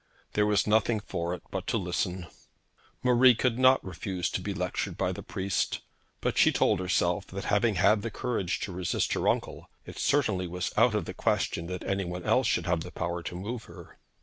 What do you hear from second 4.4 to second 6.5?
be lectured by the priest. But